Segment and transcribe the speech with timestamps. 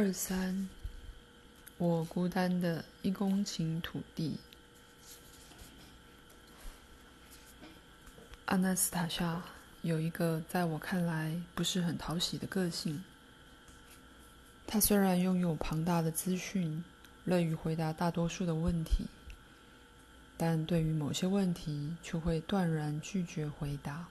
[0.00, 0.68] 二三，
[1.76, 4.38] 我孤单的一公顷土地。
[8.44, 9.42] 阿纳斯塔夏
[9.82, 13.02] 有一个在我看来不是很讨喜的个性。
[14.68, 16.84] 他虽然拥有庞大的资讯，
[17.24, 19.06] 乐于回答大多数的问题，
[20.36, 24.06] 但对于某些问题却会断然拒绝回答。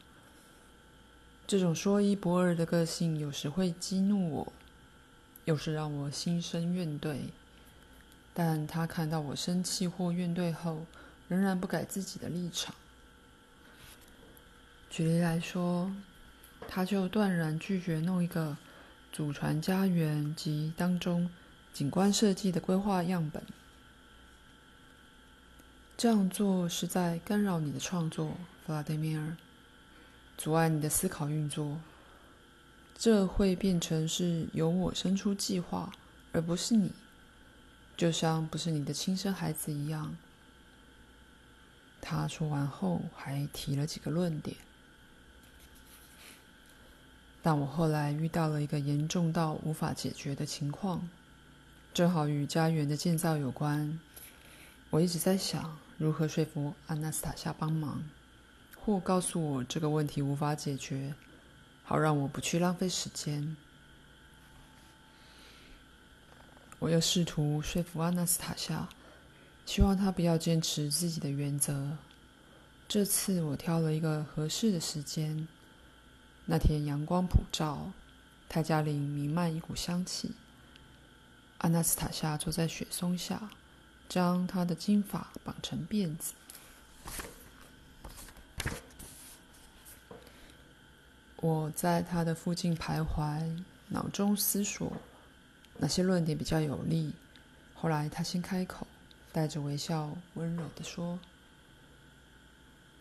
[1.47, 4.53] 这种说一不二的个性有时会激怒我。
[5.47, 7.29] 又是让我心生怨怼，
[8.33, 10.85] 但他看到我生气或怨怼后，
[11.29, 12.75] 仍然不改自己的立场。
[14.89, 15.89] 举例来说，
[16.67, 18.57] 他就断然拒绝弄一个
[19.13, 21.29] 祖传家园及当中
[21.71, 23.41] 景观设计的规划样本。
[25.95, 29.37] 这样做是在干扰你的创作，弗拉德米尔，
[30.37, 31.77] 阻碍你的思考运作。
[32.99, 35.93] 这会变成是由我生出计划，
[36.31, 36.91] 而不是你，
[37.95, 40.17] 就像不是你的亲生孩子一样。
[42.01, 44.57] 他说完后还提了几个论点，
[47.43, 51.07] 但我后来遇到了一个严重到无法解决的情况，
[51.93, 53.99] 正好与家园的建造有关。
[54.89, 58.03] 我一直在想如何说服阿纳斯塔夏帮忙，
[58.75, 61.13] 或告诉我这个问题无法解决。
[61.89, 63.55] 好让我不去浪费时间。
[66.79, 68.89] 我又试图说服阿纳斯塔夏，
[69.65, 71.97] 希望她不要坚持自己的原则。
[72.89, 75.47] 这次我挑了一个合适的时间。
[76.45, 77.93] 那天阳光普照，
[78.49, 80.33] 泰加林弥漫一股香气。
[81.59, 83.49] 阿纳斯塔夏坐在雪松下，
[84.09, 86.33] 将她的金发绑成辫子。
[91.39, 94.91] 我在他的附近徘徊，脑中思索
[95.77, 97.13] 哪些论点比较有力。
[97.75, 98.87] 后来他先开口，
[99.31, 101.19] 带着微笑，温柔地说：“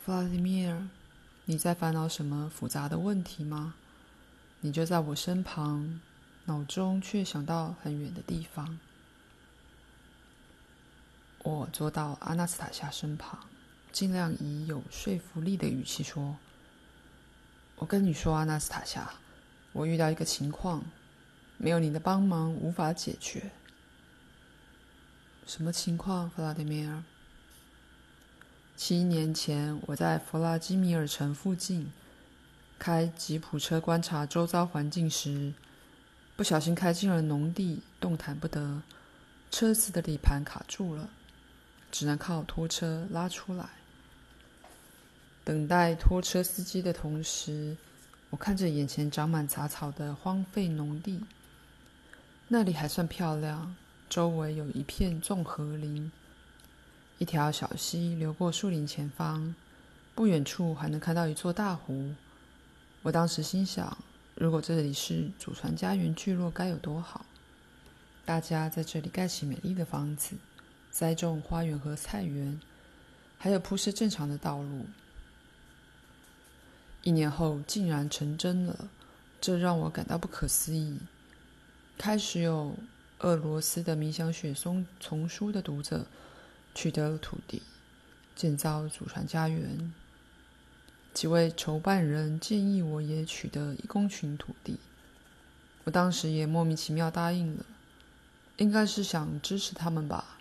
[0.04, 0.86] 弗拉迪米尔，
[1.46, 3.74] 你在烦恼什么复杂的问题吗？
[4.60, 5.98] 你就在我身旁，
[6.44, 8.78] 脑中却想到很远的地方。”
[11.42, 13.40] 我坐到阿纳斯塔夏身旁，
[13.92, 16.36] 尽量以有说服力的语气说。
[17.78, 19.10] 我跟你说，阿纳斯塔夏，
[19.72, 20.82] 我遇到一个情况，
[21.58, 23.50] 没有你的帮忙无法解决。
[25.46, 27.02] 什么情况，弗拉德米尔？
[28.76, 31.92] 七年前，我在弗拉基米尔城附近
[32.78, 35.52] 开吉普车观察周遭环境时，
[36.34, 38.82] 不小心开进了农地，动弹不得，
[39.50, 41.10] 车子的底盘卡住了，
[41.92, 43.68] 只能靠拖车拉出来。
[45.46, 47.76] 等待拖车司机的同时，
[48.30, 51.20] 我看着眼前长满杂草的荒废农地。
[52.48, 53.76] 那里还算漂亮，
[54.08, 56.10] 周围有一片综合林，
[57.18, 59.54] 一条小溪流过树林前方，
[60.16, 62.12] 不远处还能看到一座大湖。
[63.02, 63.96] 我当时心想，
[64.34, 67.24] 如果这里是祖传家园聚落，该有多好！
[68.24, 70.34] 大家在这里盖起美丽的房子，
[70.90, 72.60] 栽种花园和菜园，
[73.38, 74.86] 还有铺设正常的道路。
[77.06, 78.88] 一年后竟然成真了，
[79.40, 80.98] 这让我感到不可思议。
[81.96, 82.74] 开始有
[83.20, 86.06] 俄罗斯的冥想雪松丛书的读者
[86.74, 87.62] 取得了土地，
[88.34, 89.94] 建造祖传家园。
[91.14, 94.80] 几位筹办人建议我也取得一公顷土地，
[95.84, 97.64] 我当时也莫名其妙答应了，
[98.56, 100.38] 应该是想支持他们吧。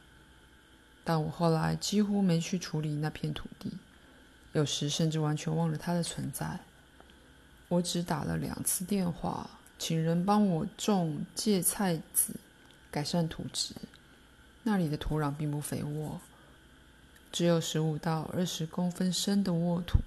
[1.04, 3.74] 但我后来几乎没去处理那片土地。
[4.56, 6.58] 有时甚至完全忘了它的存在。
[7.68, 12.34] 我只打了两次电话，请人帮我种芥菜籽，
[12.90, 13.76] 改善土质。
[14.64, 16.22] 那里的土壤并不肥沃，
[17.34, 20.00] 只有十五到二十公分深的沃土，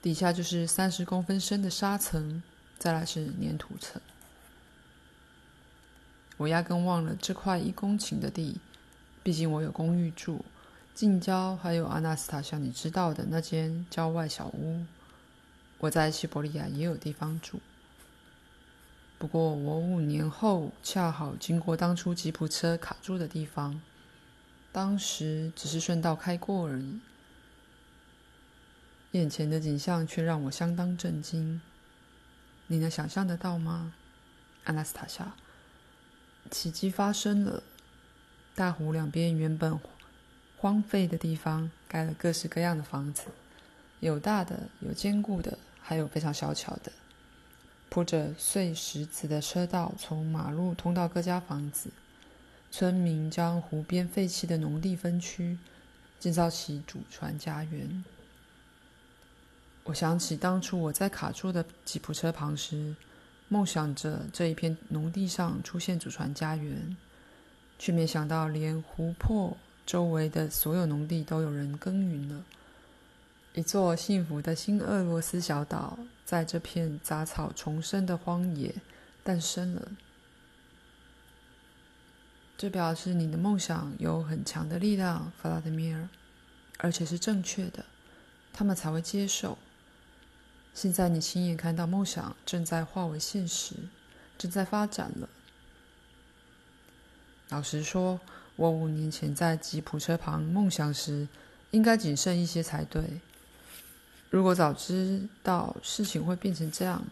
[0.00, 2.42] 底下就是三十公分深的沙层，
[2.78, 4.00] 再来是粘土层。
[6.38, 8.58] 我压根忘了这块一公顷的地，
[9.22, 10.42] 毕竟我有公寓住。
[11.00, 14.84] 近郊还有阿纳斯塔夏，你知道的那间郊外小屋。
[15.78, 17.58] 我在西伯利亚也有地方住。
[19.18, 23.80] 不过我五年后恰好经过当初吉普车卡住的地方，
[24.72, 27.00] 当时只是顺道开过而已。
[29.12, 31.62] 眼前的景象却让我相当震惊。
[32.66, 33.94] 你能想象得到吗，
[34.64, 35.32] 阿纳斯塔夏？
[36.50, 37.62] 奇迹发生了，
[38.54, 39.80] 大湖两边原本。
[40.60, 43.28] 荒废的地方盖了各式各样的房子，
[44.00, 46.92] 有大的，有坚固的，还有非常小巧的。
[47.88, 51.90] 铺着碎石子的车道从马路通到各家房子。
[52.70, 55.56] 村民将湖边废弃的农地分区，
[56.18, 58.04] 建造起祖传家园。
[59.84, 62.94] 我想起当初我在卡住的吉普车旁时，
[63.48, 66.96] 梦想着这一片农地上出现祖传家园，
[67.78, 69.56] 却没想到连湖泊
[69.90, 72.44] 周围的所有农地都有人耕耘了。
[73.54, 78.72] 一座幸福的新俄罗斯小岛，在这片杂草丛生的荒野
[79.24, 79.88] 诞生了。
[82.56, 86.08] 这表示你的梦想有很强的力量，弗拉德米尔，
[86.78, 87.84] 而且是正确的，
[88.52, 89.58] 他们才会接受。
[90.72, 93.74] 现在你亲眼看到梦想正在化为现实，
[94.38, 95.28] 正在发展了。
[97.48, 98.20] 老实说，
[98.56, 101.26] 我五年前在吉普车旁梦想时，
[101.70, 103.20] 应该谨慎一些才对。
[104.28, 107.02] 如果早知道事情会变成这样，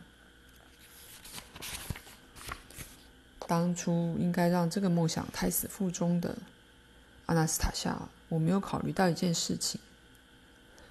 [3.47, 6.37] 当初应该让这个梦想胎死腹中的。
[7.27, 9.81] 阿纳斯塔夏，我没有考虑到一件事情。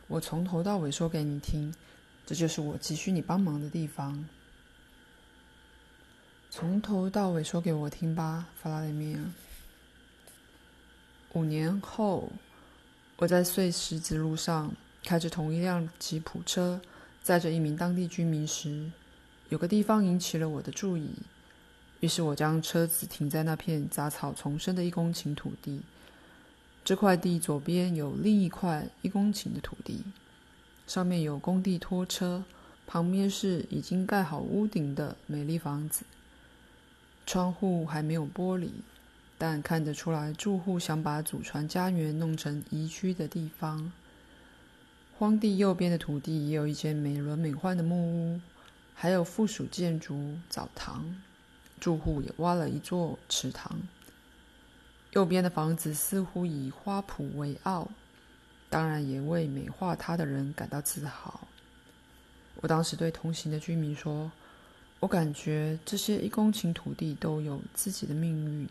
[0.07, 1.73] 我从头到尾说给你听，
[2.25, 4.27] 这就是我急需你帮忙的地方。
[6.49, 9.21] 从头到尾说给我听吧，弗拉德米尔。
[11.38, 12.31] 五年后，
[13.18, 14.74] 我在碎石子路上。
[15.04, 16.81] 开着同一辆吉普车，
[17.24, 18.92] 载着一名当地居民时，
[19.48, 21.12] 有个地方引起了我的注意。
[22.01, 25.81] 于是我将车子停在那片杂草丛生的一公顷土地。
[26.84, 30.04] 这块地左边有另一块一公顷的土地，
[30.88, 32.44] 上面有工地拖车，
[32.86, 36.04] 旁边是已经盖好屋顶的美丽房子。
[37.25, 38.72] 窗户还没有玻璃，
[39.38, 43.92] 但看得出来住户想把祖传家园弄成宜居的地方。
[45.18, 47.95] 荒地右边的土地也有一间美轮美奂的木
[48.36, 48.42] 屋，
[48.94, 51.22] 还有附属建筑澡堂，
[51.80, 53.80] 住户也挖了一座池塘。
[55.13, 57.90] 右边的房子似乎以花圃为傲，
[58.69, 61.48] 当然也为美化它的人感到自豪。
[62.62, 64.31] 我当时对同行的居民说
[65.00, 68.68] ：“我感觉这些一公顷土地都有自己的命运，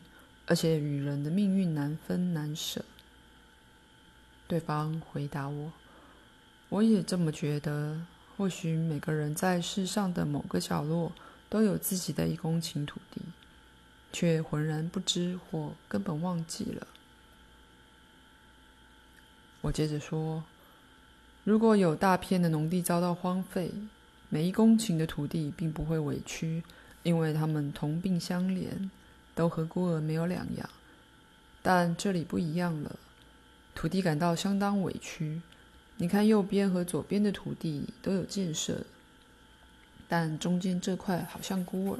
[0.46, 2.84] 而且与人的命运难分难舍。”
[4.48, 5.72] 对方回答我。
[6.68, 8.06] 我也这么觉得。
[8.38, 11.10] 或许每个人在世上的某个角落
[11.48, 13.22] 都有自己的一公顷土地，
[14.12, 16.86] 却浑然不知或根本忘记了。
[19.62, 20.44] 我接着说
[21.44, 23.72] ：“如果有大片的农地遭到荒废，
[24.28, 26.62] 每一公顷的土地并不会委屈，
[27.02, 28.90] 因为它们同病相怜，
[29.36, 30.68] 都和孤儿没有两样。
[31.62, 32.96] 但这里不一样了，
[33.72, 35.40] 土地感到相当委屈。”
[35.98, 38.84] 你看，右边和左边的土地都有建设，
[40.06, 41.98] 但中间这块好像孤儿。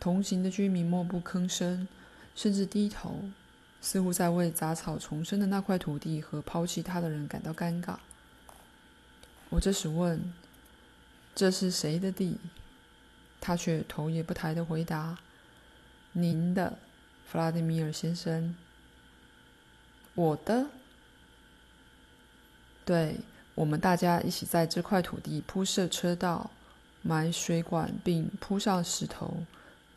[0.00, 1.86] 同行的居民默不吭声，
[2.34, 3.22] 甚至低头，
[3.80, 7.98] 似乎在为杂草丛生的那块土地和抛弃它的人感到尴尬。
[9.50, 10.32] 我这时问
[11.36, 12.38] ：“这是谁的地？”
[13.40, 15.18] 他却头也不抬的回答
[16.12, 16.78] ：“您的，
[17.26, 18.54] 弗拉迪米尔先生。”
[20.14, 20.66] 我的。
[22.84, 23.16] 对，
[23.54, 26.50] 我们大家一起在这块土地铺设车道、
[27.02, 29.44] 埋水管，并铺上石头，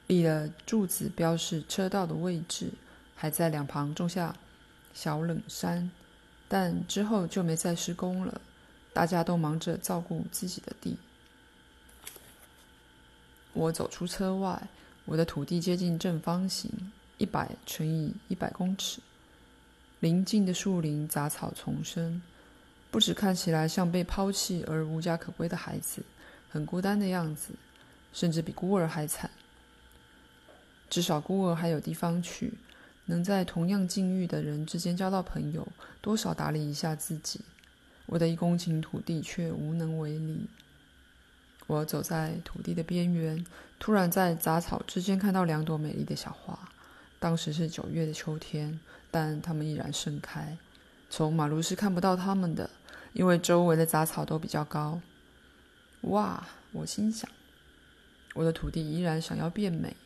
[0.07, 2.71] 立了柱子标示车道的位置，
[3.15, 4.35] 还在两旁种下
[4.93, 5.89] 小冷杉。
[6.47, 8.41] 但之后就没再施工了，
[8.91, 10.97] 大家都忙着照顾自己的地。
[13.53, 14.67] 我走出车外，
[15.05, 16.71] 我的土地接近正方形，
[17.17, 18.99] 一百乘以一百公尺，
[19.99, 22.21] 邻近的树林杂草丛生。
[22.89, 26.03] 不止看起来像被抛弃而无家可归的孩子，
[26.49, 27.53] 很孤单的样子，
[28.13, 29.29] 甚至比孤儿还惨。
[30.89, 32.53] 至少孤儿还有地方去，
[33.05, 35.67] 能在同样境遇的人之间交到朋友，
[36.01, 37.41] 多少打理一下自己。
[38.07, 40.47] 我的一公顷土地却无能为力。
[41.71, 43.45] 我走在土地的边缘，
[43.79, 46.59] 突然在杂草之间看到两朵美丽的小花。
[47.17, 48.77] 当时是九月的秋天，
[49.09, 50.57] 但它们依然盛开。
[51.09, 52.69] 从马路是看不到它们的。
[53.13, 55.01] 因为周围的杂草都比较高，
[56.03, 56.47] 哇！
[56.71, 57.29] 我心想，
[58.33, 59.97] 我的土地依然想要变美。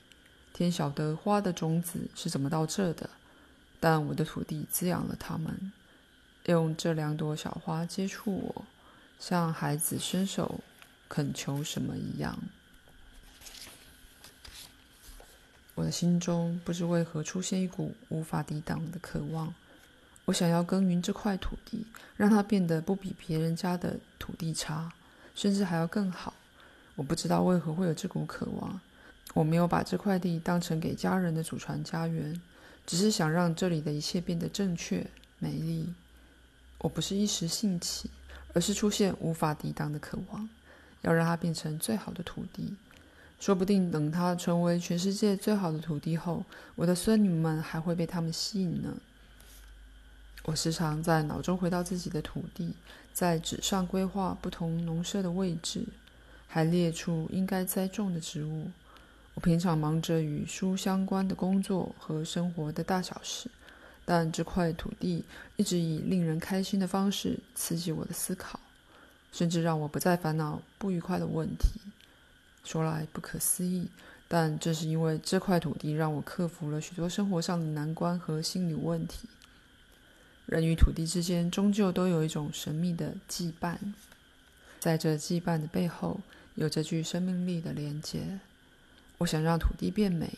[0.54, 3.08] 天晓得花的种子是怎么到这的，
[3.80, 5.72] 但我的土地滋养了它们，
[6.46, 8.66] 用这两朵小花接触我，
[9.20, 10.60] 像孩子伸手
[11.08, 12.38] 恳求什么一样。
[15.76, 19.54] 我的心中不知为何出现一股无法抵挡的渴望。
[20.26, 21.86] 我想要耕耘这块土地，
[22.16, 24.92] 让它变得不比别人家的土地差，
[25.36, 26.34] 甚至还要更好。
[26.96, 28.80] 我不知道为何会有这股渴望。
[29.34, 32.42] 我没有把这块地当成给家人的祖传家园，
[32.86, 35.06] 只是想让这里的一切变得正确、
[35.40, 35.94] 美丽。
[36.78, 38.10] 我不是一时兴起，
[38.54, 40.48] 而是出现无法抵挡的渴望，
[41.06, 42.76] 要让它变成最好的土地。
[43.40, 46.44] 说不定等它成为全世界最好的土地后，
[46.76, 48.98] 我的孙女们还会被它们吸引呢。
[50.44, 52.74] 我时常在脑中回到自己的土地，
[53.14, 55.86] 在纸上规划不同农舍的位置，
[56.48, 58.72] 还列出应该栽种的植物。
[59.34, 63.52] 我平常忙着与书相关的工作和生活的大小事，
[64.06, 65.26] 但这块土地
[65.58, 68.58] 一直以令人开心的方式刺激我的思考，
[69.36, 71.82] 甚至让我不再烦恼不愉快的问题。
[72.64, 73.90] 说来不可思议，
[74.30, 79.28] 但正是因为这块土地让我克服了许多生活上的难关和心理问题。
[80.46, 83.76] 人与土地之间终究都有一种神秘的羁绊，
[84.80, 86.22] 在这羁绊的背后，
[86.54, 88.40] 有着具生命力的连接。
[89.18, 90.30] 我想让土地变美，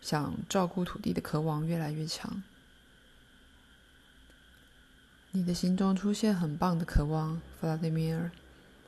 [0.00, 2.42] 想照顾土地的渴望越来越强。
[5.32, 8.30] 你的心中出现很棒的渴望，弗拉迪米尔。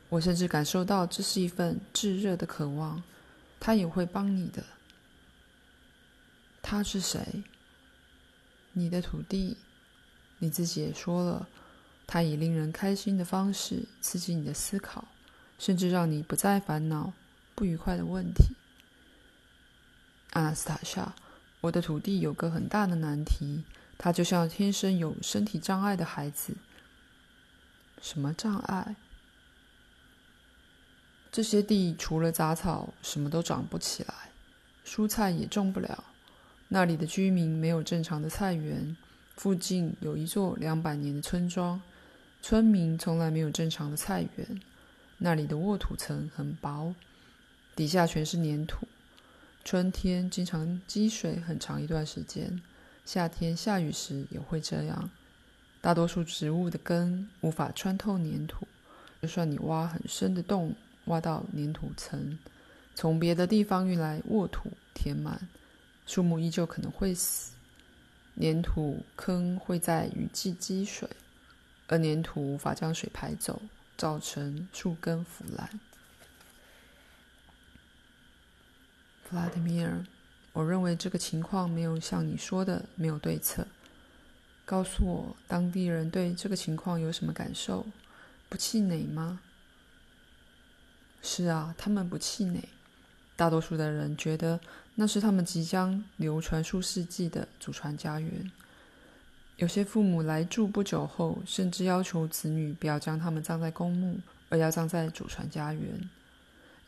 [0.08, 3.02] 我甚至感受到这是一份炙热的渴望，
[3.60, 4.64] 他也会帮你的。
[6.60, 7.44] 他是谁？
[8.72, 9.56] 你的土地。
[10.38, 11.46] 你自己也说了，
[12.04, 15.06] 他以令人开心的方式刺激你的思考，
[15.56, 17.12] 甚至让你不再烦恼
[17.54, 18.56] 不愉快的问题。
[20.32, 21.14] 阿纳斯塔夏，
[21.60, 23.62] 我的土地有个很大的难题，
[23.98, 26.54] 他就像天生有身体障碍的孩子。
[28.00, 28.96] 什么障碍？
[31.30, 34.14] 这些地除了杂草，什么都长不起来，
[34.84, 36.04] 蔬菜也种不了。
[36.68, 38.96] 那里的居民没有正常的菜园，
[39.36, 41.80] 附近有一座两百年的村庄，
[42.42, 44.60] 村民从来没有正常的菜园。
[45.18, 46.94] 那里的沃土层很薄，
[47.76, 48.88] 底下全是粘土。
[49.64, 52.60] 春天经常积水很长一段时间，
[53.04, 55.10] 夏天下雨时也会这样。
[55.80, 58.68] 大多数植物的根无法穿透粘土，
[59.20, 60.74] 就算你挖很深的洞，
[61.06, 62.38] 挖到粘土层，
[62.94, 65.48] 从别的地方运来沃土填满，
[66.06, 67.54] 树木依旧可能会死。
[68.40, 71.10] 粘土坑会在雨季积水，
[71.88, 73.60] 而粘土无法将水排走，
[73.98, 75.68] 造成树根腐烂。
[79.24, 80.06] 弗拉迪米尔，
[80.52, 83.66] 我认为这个情况没有像你说的没有对策。
[84.64, 87.84] 告诉我，当地人对这个情况有什么感受？
[88.48, 89.40] 不气馁吗？
[91.22, 92.62] 是啊，他们不气馁。
[93.34, 94.60] 大多数的人觉得
[94.94, 98.52] 那是他们即将流传数世纪的祖传家园。
[99.56, 106.10] 有些父母来住不久后，甚至要求子女不要将他们葬在公墓，而要葬在祖传家园。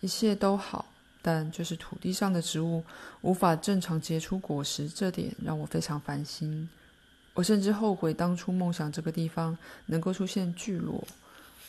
[0.00, 0.93] 一切都好。
[1.26, 2.84] 但就是土地上的植物
[3.22, 6.68] 无法正常结出果实，这点让我非常烦心。
[7.32, 11.02] 我甚至后悔当初梦想这个地方能够出现聚落。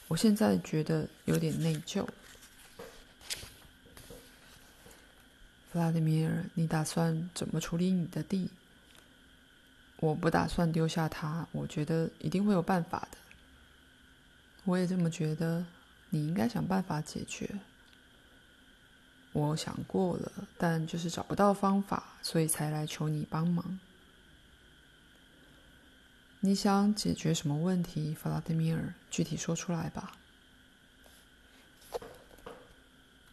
[0.10, 2.06] 我现在觉得有点内疚。
[5.72, 8.50] 弗拉迪米尔，你打算怎么处理你的地？
[10.02, 13.18] 我不打算丢下它，我觉得一定会有办法的。
[14.66, 15.66] 我也这么觉得，
[16.10, 17.50] 你应该想办法解决。
[19.36, 23.78] 我想过了，但就是找不到方法，所以才来求你帮忙。
[26.40, 28.94] 你想解决什么问题，弗拉德米尔？
[29.12, 30.14] 具体说出来吧。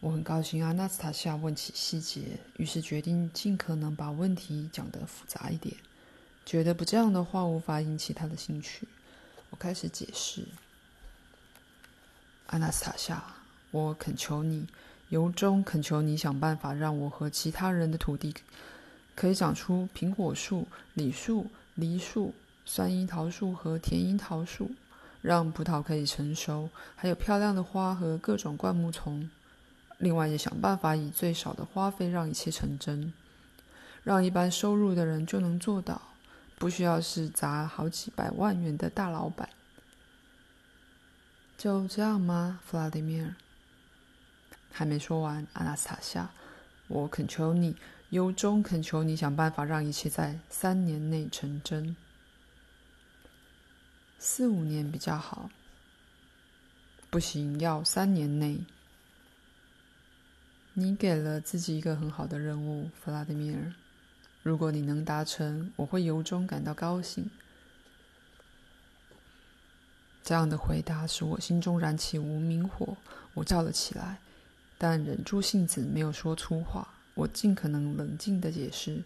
[0.01, 5.77] 我很高兴阿纳斯塔夏问起细节，于是决定尽可能把问题讲得复杂一点，
[6.45, 8.89] 觉得不这样的话无法引起他的兴趣。
[9.51, 10.49] 我开始解释：
[12.49, 13.37] 阿纳斯塔夏，
[13.71, 14.67] 我恳求你。
[15.13, 18.35] 由衷恳求你想办法，让我和其他人的土地
[19.15, 22.33] 可以长出苹果树、李树、梨树、
[22.65, 24.71] 酸樱桃树和甜樱桃树，
[25.21, 29.29] 让葡萄可以成熟，还有漂亮的花和各种灌木丛。
[29.99, 33.13] 另外，也想办法以最少的花费让一切成真，
[34.03, 36.01] 让一般收入的人就能做到，
[36.59, 39.51] 不需要是砸好几百万元的大老板。
[41.59, 43.35] 就这样吗，弗拉迪米尔？
[44.73, 46.31] 还没说完，阿纳斯塔夏，
[46.89, 47.77] 我恳求你，
[48.11, 51.95] 由衷恳求你想办法让一切在三年内成真。
[54.19, 55.51] 四五年比较好。
[57.11, 58.65] 不行，要三年内。
[60.73, 63.75] 你给了自己一个很好的任务，弗拉德米尔。
[64.43, 67.29] 如果你能达成，我会由衷感到高兴。
[70.25, 72.97] 这样的回答使我心中燃起无名火，
[73.35, 74.19] 我叫了起来。
[74.83, 76.89] 但忍住性子没有说粗话。
[77.15, 79.01] 我尽可能冷静地解释：“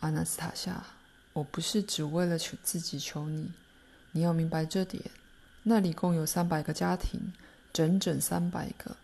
[0.00, 0.82] 阿纳斯塔夏，
[1.34, 3.52] 我不是只为了求自己求你，
[4.12, 5.04] 你要明白这点。
[5.62, 7.20] 那里共有三百个家庭，
[7.70, 8.96] 整整三百个，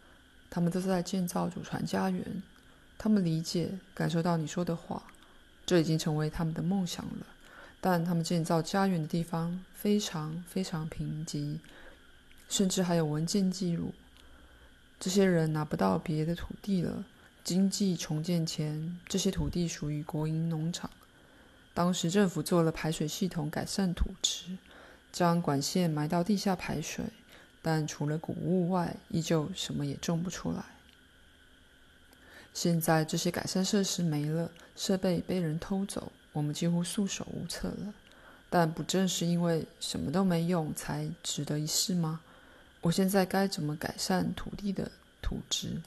[0.49, 2.42] 他们都在建造祖传家园。
[2.97, 5.02] 他们理解、感受到你说的话，
[5.66, 7.26] 这已经成为他们的梦想了。
[7.78, 11.59] 但他们建造家园的地方非常非常贫瘠，
[12.49, 13.92] 甚至还有文件记录。”
[15.00, 17.04] 这些人拿不到别的土地了。
[17.44, 20.90] 经济重建前，这些土地属于国营农场。
[21.72, 24.58] 当时政府做了排水系统，改善土质，
[25.10, 27.04] 将管线埋到地下排水，
[27.62, 30.62] 但除了谷物外，依旧什么也种不出来。
[32.52, 37.94] 现在这些改善设施没了，设备被人偷走，我们几乎束手无策了。
[38.50, 42.20] 但不正是因为什么都没用，才值得一试吗？
[42.80, 45.80] 我现在该怎么改善土地的土质？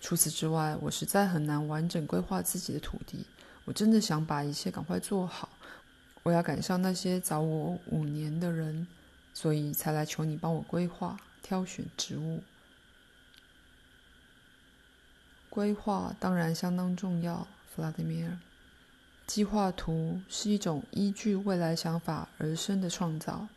[0.00, 3.24] 除此之外，我实在很难完整规划自己的土地。
[3.64, 5.48] 我真的想把一切赶快做好。
[6.22, 8.86] 我要赶上那些早我五年的人，
[9.32, 12.42] 所以才来求你帮我规划、挑选植物。
[15.48, 18.38] 规划当然相当重要，弗拉迪米尔。
[19.26, 23.48] 计划图是一种依据未来想法而生的创造。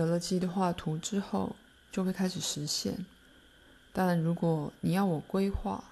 [0.00, 1.54] 有了计划图之后，
[1.92, 3.04] 就会开始实现。
[3.92, 5.84] 但如果你要我规划，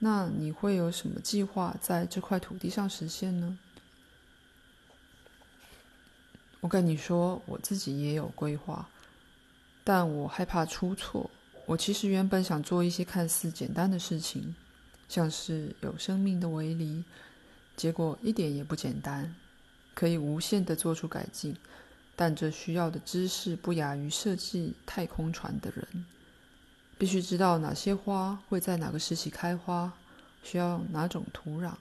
[0.00, 3.56] 那你会有什么计划在这块土地上实现呢？
[6.60, 8.88] 我跟你说，我自己也有规划，
[9.84, 11.30] 但我害怕出错。
[11.66, 14.56] 我其实原本想做一些看似简单的事情，
[15.08, 17.04] 像是有生命的围篱，
[17.76, 19.32] 结果一点也不简单，
[19.94, 21.56] 可以无限的做出改进。
[22.16, 26.06] 但这需要的知识不亚于设计太空船的人，
[26.96, 29.92] 必须知道哪些花会在哪个时期开花，
[30.42, 31.74] 需要哪种土壤，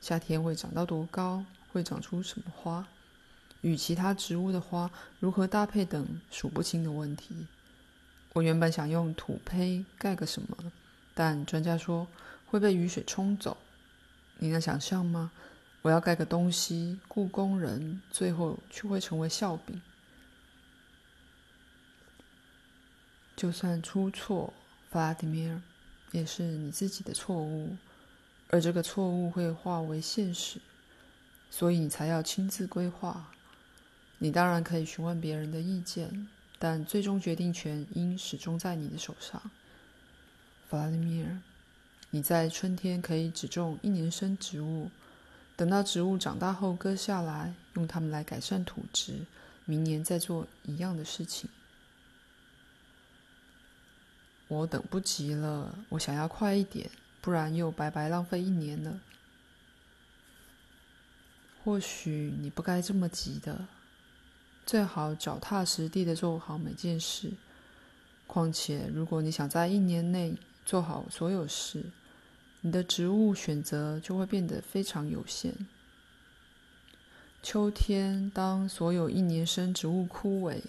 [0.00, 2.84] 夏天会长到多高，会长出什么花，
[3.60, 7.46] 与其他植物的花如何搭配等数不清的问题。
[8.32, 10.72] 我原本想用土坯盖个什么，
[11.14, 12.08] 但专家说
[12.46, 13.56] 会被雨水冲走。
[14.38, 15.30] 你能想象吗？
[15.82, 19.80] 我要盖个东西，故工人，最后却会成为笑柄。
[23.36, 24.52] 就算出错，
[24.90, 25.62] 弗拉迪米尔，
[26.10, 27.76] 也是你自己的错误，
[28.50, 30.60] 而这个错误会化为现实，
[31.48, 33.30] 所以你才要亲自规划。
[34.18, 36.26] 你当然可以询问别人的意见，
[36.58, 39.40] 但最终决定权应始终在你的手上。
[40.68, 41.40] 弗拉迪米尔，
[42.10, 44.90] 你在春天可以只种一年生植物。
[45.58, 49.26] 等到植物长大后割下来，用它们来改善土质，
[49.64, 51.50] 明年再做一样的事情。
[54.46, 56.88] 我等不及了，我想要快一点，
[57.20, 59.00] 不然又白白浪费一年了。
[61.64, 63.66] 或许你不该这么急的，
[64.64, 67.32] 最好脚踏实地的做好每件事。
[68.28, 71.84] 况且，如果你想在一年内做好所有事，
[72.60, 75.54] 你的植物选择就会变得非常有限。
[77.42, 80.60] 秋天，当所有一年生植物枯萎，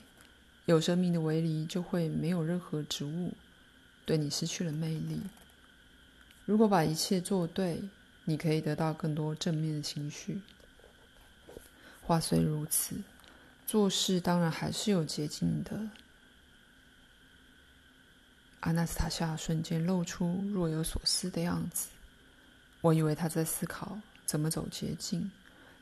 [0.65, 3.34] 有生命的围篱就会没有任何植物，
[4.06, 5.19] 对你失去了魅力。
[6.45, 7.82] 如果把一切做对，
[8.25, 10.39] 你可以得到更多正面的情绪。
[12.04, 12.95] 话虽如此，
[13.65, 15.89] 做事当然还是有捷径的。
[18.61, 21.87] 阿纳斯塔夏瞬间露出若有所思的样子，
[22.81, 25.31] 我以为他在思考怎么走捷径，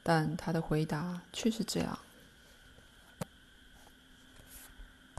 [0.03, 1.97] 但他的回答却是这样。